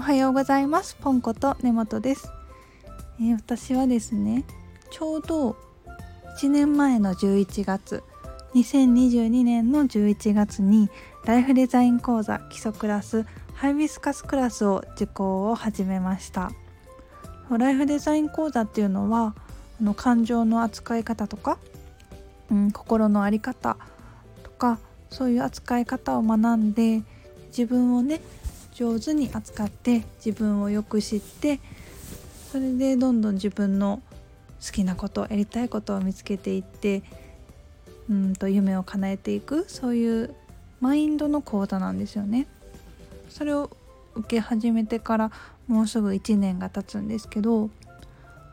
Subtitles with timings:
[0.00, 0.94] おはようございます。
[0.94, 2.32] ポンコと根本です、
[3.20, 4.44] えー、私はですね
[4.90, 5.58] ちょうど
[6.40, 8.02] 1年前の11月
[8.54, 10.88] 2022年の11月に
[11.26, 16.50] ライフデザイン講座基礎クラスハイビスカスクラスを受講を始めました。
[17.50, 19.34] ライフデザイン講座っていうのは
[19.78, 21.58] あの感情の扱い方とか、
[22.50, 23.76] うん、心の在り方
[24.44, 24.78] とか
[25.10, 27.02] そういう扱い方を学んで
[27.48, 28.22] 自分をね
[28.80, 31.60] 上手に扱って自分をよく知って
[32.50, 34.00] それでどんどん自分の
[34.64, 37.02] 好きなことやりたいことを見つけていって
[38.08, 40.34] うんと夢を叶えていくそういう
[40.80, 42.46] マインドの講座なんですよね。
[43.28, 43.68] それを
[44.14, 45.30] 受け始めてから
[45.68, 47.68] もうすぐ1年が経つんですけど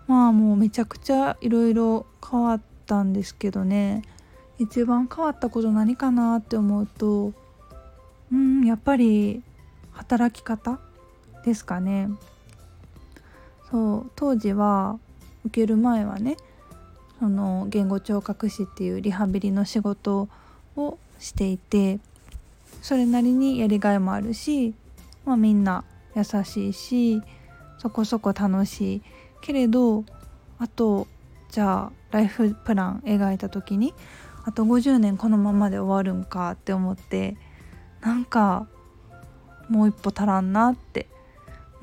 [0.08, 4.02] まあもうめちゃくちゃいろいろ変わったんですけどね
[4.60, 7.32] 一番変わったこと何かなって思うと
[8.32, 9.42] うんやっぱり
[9.98, 10.80] 働き方？
[11.44, 12.10] ですかね。
[13.70, 15.00] そう当時は
[15.46, 16.38] 受ける前はね
[17.20, 20.30] その言語聴覚士っていうリハビリの仕事
[20.76, 22.00] をしていて
[22.82, 24.74] それなりにやりがいもあるし、
[25.26, 25.84] まあ、みんな
[26.16, 27.22] 優しいし
[27.80, 29.02] そこそこ楽しい。
[29.42, 30.04] けれど
[30.60, 31.08] あと
[31.52, 33.94] じゃあライフプラン描いた時に
[34.46, 37.38] あと50年このままで終わるんかって思って
[38.02, 38.68] なんか
[39.70, 41.08] もう一歩足らんなって。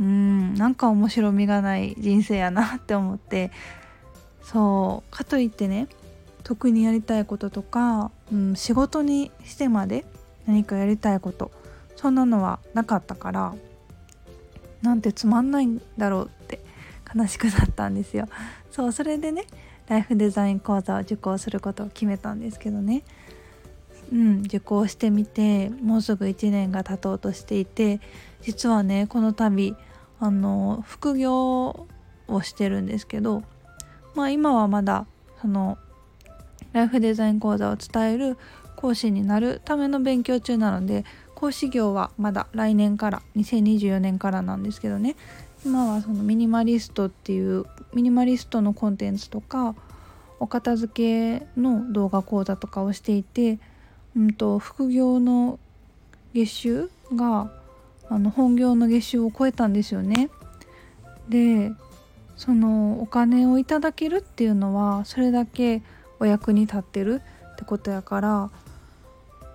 [0.00, 3.50] うんなんか面白みがない人生やなって思って。
[4.42, 5.88] そうかといってね
[6.42, 10.04] 特にやりたいこととか、うん、仕事にしてまで
[10.46, 11.50] 何かやりたいこと
[11.96, 13.54] そんなのはなかったから
[14.82, 16.60] なんてつまんないんだろうって
[17.14, 18.28] 悲しくなったんですよ。
[18.70, 19.46] そうそれでね
[19.88, 23.02] ライフデザイン講座を受講することを決めたんですけどね。
[24.14, 28.00] うん受講してみてもうすぐ1年が経とうとしていて
[28.42, 29.76] 実はねこの度
[30.20, 31.88] あの副業
[32.28, 33.42] をしてるんですけど
[34.14, 35.06] まあ今はまだ
[35.42, 35.78] その
[36.72, 38.38] ライフデザイン講座を伝える
[38.76, 41.04] 講師になるための勉強中なので
[41.34, 45.16] 講師業はまだ来年から2024年からなんですけどね。
[45.64, 47.64] 今はそのミニマリストっていう
[47.94, 49.74] ミニマリストのコンテンツとか
[50.38, 53.58] お片付けの動画講座とかをしていて、
[54.16, 55.58] うんと、副業の
[56.32, 57.50] 月収が
[58.08, 60.30] あの本業の月収を超えたんですよね。
[61.28, 61.72] で
[62.36, 65.82] そのお金をいただけるっていうのはそれだけ
[66.18, 68.50] お役に立ってるってことやから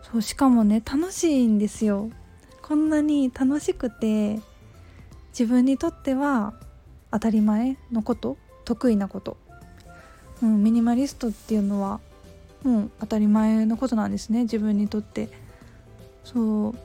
[0.01, 2.09] そうしかもね楽しいんですよ
[2.61, 4.39] こんなに楽しくて
[5.31, 6.53] 自分にとっては
[7.11, 9.37] 当たり前のこと得意なこと、
[10.41, 11.99] うん、ミニマリストっていうのは
[12.63, 15.29] もう当たり前のことなんですね自分にとって。
[16.23, 16.75] そう。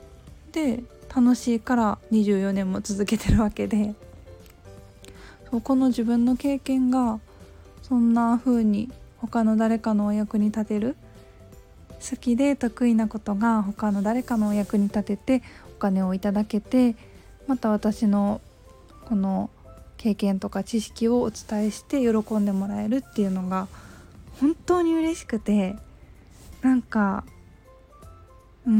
[0.51, 3.93] で楽しいから24年も続けてるわけで。
[5.49, 7.19] そうこの自分の経験が
[7.83, 10.95] そんな風に他の誰かのお役に立てる
[12.09, 15.43] 好きで得意なことが他の誰かのお役に立てて
[15.75, 16.95] お金をいただけて
[17.47, 18.41] また私の
[19.05, 19.49] この
[19.97, 23.67] 経験とか知識をお伝えして喜んでもらえるっていうのが
[24.39, 25.75] 本当に嬉しくて
[26.61, 27.23] なんか
[28.65, 28.73] うー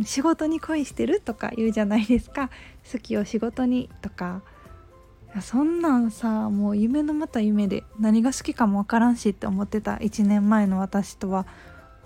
[0.00, 2.50] ん仕事に恋してるとか言うじゃないですか。
[2.90, 4.42] 好きを仕事にとか。
[5.42, 11.46] そんなんさもう夢のまた夢で何が好きかもわからんしって思ってた1年前の私とは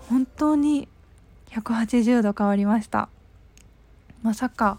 [0.09, 0.89] 本当に
[1.51, 3.07] 180度変わりました。
[4.21, 4.77] まさか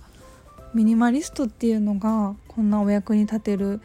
[0.74, 3.80] ミニマリストっていうのがこんなお役に立てる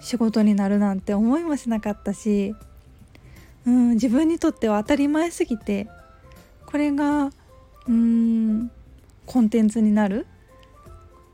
[0.00, 2.54] 仕事になるなんて思いもしなかったし、
[3.66, 5.88] うん、自分にとっては当たり前すぎて
[6.66, 7.30] これが
[7.88, 8.70] うん
[9.26, 10.26] コンテンツになる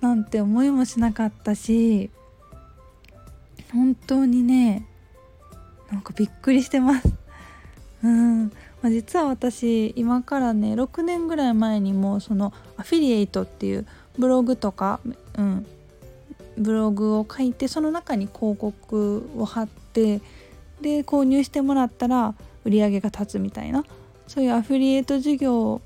[0.01, 2.11] なんて思いもしなかったし
[3.73, 4.87] 本当にね
[5.91, 7.15] なんかびっくりしてます。
[8.05, 8.53] うんま
[8.85, 13.87] あ、実は私今からね6年ぐらい前にもそのアフィリエイトっていう
[14.19, 15.01] ブログとか、
[15.37, 15.67] うん、
[16.57, 20.21] ブログを書いてその中に広告を貼って
[20.81, 22.35] で購入してもらったら
[22.65, 23.85] 売り上げが立つみたいな。
[24.27, 25.81] そういうアフィリエイト事業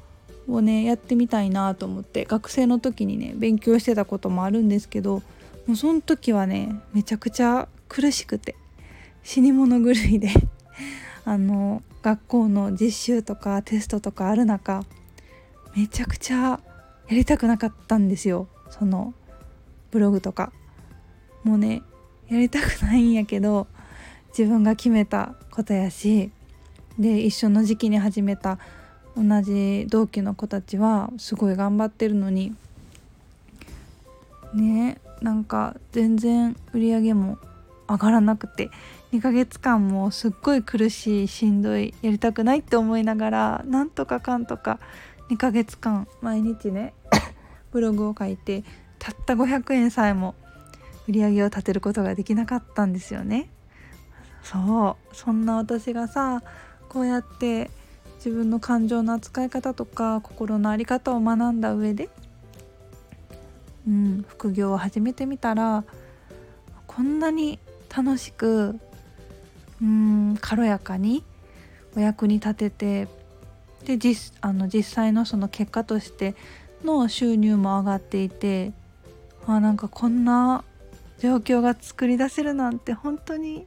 [0.49, 5.23] をねやってみたいなと思って学生の時にね勉強してたこともあるんですけど
[5.67, 8.57] もうその時はねめちゃくちゃ苦しくて
[9.23, 10.29] 死に物狂いで
[11.25, 14.85] あの学校の実習とかテストとかある中
[15.77, 16.61] めちゃくちゃや
[17.11, 18.49] りたくなかったんですよ。
[18.71, 19.15] その
[19.91, 20.53] ブログとか。
[21.45, 21.83] もうね
[22.29, 23.67] やりたくないんやけど
[24.37, 26.31] 自分が決めたことやし
[26.99, 28.59] で一緒の時期に始めた
[29.17, 32.55] 同じ同期の子たちはすごい頑張ってるのに
[34.55, 37.39] ねなんか全然売り上げも
[37.89, 38.71] 上がらなくて
[39.13, 44.79] 2ヶ月間もすっごい苦しいしんどいやりたくないって思いながらなんとかかんとか
[45.29, 46.95] 2ヶ月間毎日ね
[47.71, 48.65] ブログを書いて
[48.99, 50.35] たった500円さえも
[51.09, 53.49] 売り上げを立てることができなかったんですよね。
[54.43, 56.43] そうそんな私がさ
[56.89, 57.71] こうやって
[58.17, 62.09] 自分の感情の扱い方とか心の在り方を学んだ上で、
[63.87, 65.85] うん、副業を始めてみたら
[66.87, 67.59] こんなに
[67.95, 68.79] 楽しく
[69.81, 71.25] うん軽やかに
[71.97, 73.09] お役に立てて
[73.85, 76.35] で実あの実際のその結果として
[76.85, 78.73] の収入も上がっていて
[79.47, 80.65] あなんかこんな
[81.19, 83.67] 状況が作り出せるなんて本当に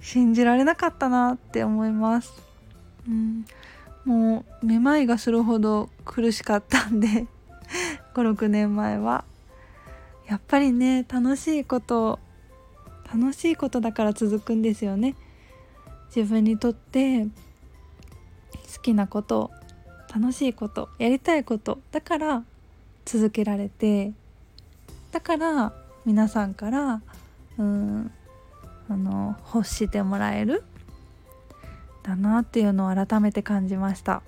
[0.00, 2.32] 信じられなかったなって思います。
[3.08, 3.44] うん、
[4.04, 7.26] もうめまいがするほど苦しかったんで
[8.14, 9.24] 56年前は。
[10.26, 12.18] やっぱりね楽しいこと
[13.12, 15.14] 楽しいことだから続くんですよね。
[16.14, 17.30] 自分にとって好
[18.82, 19.50] きなこと
[20.12, 22.44] 楽しいことやりたいことだから
[23.04, 24.12] 続けられて
[25.12, 25.72] だから
[26.04, 27.02] 皆さんから
[27.58, 28.12] うん
[28.88, 30.62] あの欲してもらえる
[32.02, 34.22] だなっていうのを改めて感じました。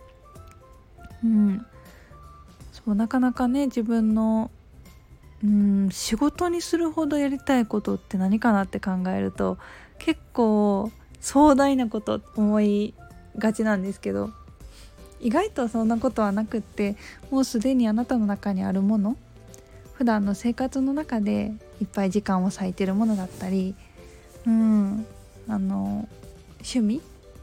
[1.25, 1.66] うん、
[2.72, 4.50] そうなかなかね自分の
[5.43, 9.58] うん仕事にするほどやりたいことって何かなって考えると
[9.99, 10.90] 結構
[11.20, 12.94] 壮大なこと思い
[13.37, 14.31] がちなんですけど
[15.20, 16.96] 意外とそんなことはなくって
[17.31, 19.16] もうすでにあなたの中にあるもの
[19.94, 23.75] 普段の生活の中でいっぱい時間を割いてるものだったり
[24.46, 25.06] うん。
[25.49, 26.06] あの
[26.58, 27.00] 趣味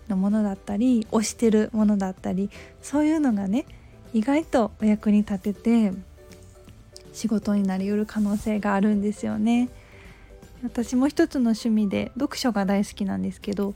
[0.07, 2.49] のものだったり推してるものだったり
[2.81, 3.65] そういうのがね
[4.13, 5.91] 意外とお役に立てて
[7.13, 9.69] 仕事になりうる可能性があるんですよね。
[10.63, 13.75] 私も一つの趣味で読書が大好きなんですけど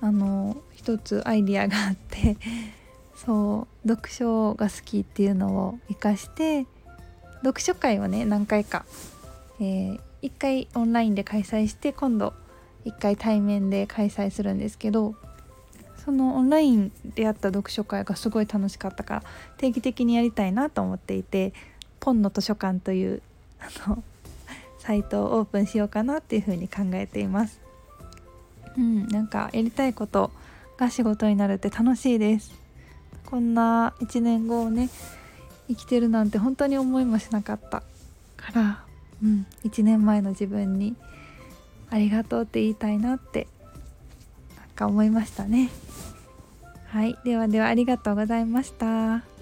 [0.00, 2.36] あの一つアイディアがあって
[3.16, 6.66] そう読書が好きっていうのを生かして
[7.42, 8.84] 読書会をね何回か、
[9.58, 12.34] えー、1回オンラインで開催して今度
[12.84, 15.14] 1回対面で開催するんですけど
[16.04, 19.22] そのオンラインでやった読書会がすごい楽しかったから
[19.56, 21.52] 定期的にやりたいなと思っていて
[22.00, 23.22] ポンの図書館という
[23.60, 24.02] あの
[24.78, 27.60] サイトをオープンしようかなっていうふうに考えています。
[28.76, 30.30] うん、なんかやりたいこと
[30.76, 32.52] が仕事になるって楽しいです。
[33.24, 34.88] こんな1年後をね
[35.66, 37.82] 生きてるなんて本当に思いもしなかった
[38.36, 38.85] から、
[39.22, 40.94] うん、1年前の自分に
[41.90, 43.46] ありがとうって言いたいなって
[44.56, 45.70] なんか思いましたね。
[46.88, 49.35] はい、ではではありがとうございました。